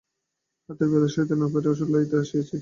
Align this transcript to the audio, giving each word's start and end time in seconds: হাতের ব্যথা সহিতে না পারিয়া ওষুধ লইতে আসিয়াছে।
হাতের 0.69 0.87
ব্যথা 0.91 1.09
সহিতে 1.13 1.35
না 1.35 1.47
পারিয়া 1.51 1.71
ওষুধ 1.73 1.89
লইতে 1.93 2.15
আসিয়াছে। 2.21 2.55